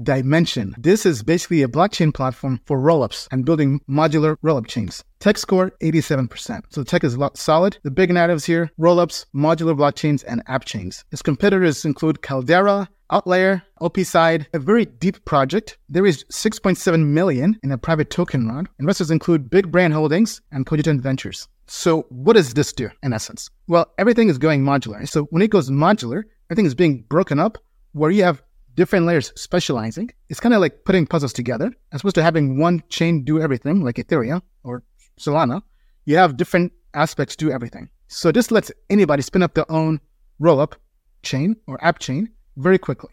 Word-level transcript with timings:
Dymension. 0.00 0.74
This 0.78 1.04
is 1.04 1.22
basically 1.22 1.62
a 1.62 1.68
blockchain 1.68 2.14
platform 2.14 2.60
for 2.66 2.78
rollups 2.78 3.28
and 3.30 3.44
building 3.44 3.80
modular 3.88 4.36
rollup 4.44 4.66
chains. 4.66 5.04
Tech 5.20 5.36
score 5.36 5.70
87%. 5.82 6.62
So 6.70 6.80
the 6.80 6.84
tech 6.84 7.04
is 7.04 7.18
solid. 7.34 7.78
The 7.82 7.90
big 7.90 8.10
natives 8.10 8.44
here 8.44 8.70
rollups, 8.80 9.26
modular 9.34 9.76
blockchains, 9.76 10.24
and 10.26 10.42
app 10.46 10.64
chains. 10.64 11.04
Its 11.12 11.22
competitors 11.22 11.84
include 11.84 12.22
Caldera, 12.22 12.88
AltLayer, 13.10 13.62
OpSide, 13.82 14.46
a 14.54 14.58
very 14.58 14.86
deep 14.86 15.22
project. 15.26 15.76
There 15.90 16.06
is 16.06 16.24
6.7 16.32 17.06
million 17.06 17.58
in 17.62 17.72
a 17.72 17.78
private 17.78 18.08
token 18.08 18.48
round. 18.48 18.68
Investors 18.80 19.10
include 19.10 19.50
Big 19.50 19.70
Brain 19.70 19.90
Holdings 19.90 20.40
and 20.50 20.64
Cogitent 20.64 21.02
Ventures. 21.02 21.46
So 21.66 22.06
what 22.08 22.34
does 22.34 22.54
this 22.54 22.72
do 22.72 22.88
in 23.02 23.12
essence? 23.12 23.50
Well, 23.68 23.92
everything 23.98 24.30
is 24.30 24.38
going 24.38 24.64
modular. 24.64 25.06
So 25.06 25.24
when 25.24 25.42
it 25.42 25.50
goes 25.50 25.70
modular, 25.70 26.22
everything 26.50 26.66
is 26.66 26.74
being 26.74 27.04
broken 27.08 27.38
up 27.38 27.58
where 27.92 28.10
you 28.10 28.24
have 28.24 28.42
different 28.74 29.06
layers 29.06 29.32
specializing. 29.36 30.10
It's 30.28 30.40
kind 30.40 30.54
of 30.54 30.60
like 30.60 30.84
putting 30.84 31.06
puzzles 31.06 31.32
together. 31.32 31.72
As 31.92 32.00
opposed 32.00 32.14
to 32.16 32.22
having 32.22 32.58
one 32.58 32.82
chain 32.88 33.24
do 33.24 33.40
everything, 33.40 33.82
like 33.82 33.96
Ethereum 33.96 34.42
or 34.64 34.82
Solana, 35.20 35.62
you 36.04 36.16
have 36.16 36.36
different 36.36 36.72
aspects 36.94 37.36
do 37.36 37.50
everything. 37.50 37.88
So 38.08 38.32
this 38.32 38.50
lets 38.50 38.70
anybody 38.90 39.22
spin 39.22 39.42
up 39.42 39.54
their 39.54 39.70
own 39.70 40.00
rollup 40.40 40.74
chain 41.22 41.56
or 41.66 41.82
app 41.84 41.98
chain 41.98 42.30
very 42.56 42.78
quickly. 42.78 43.12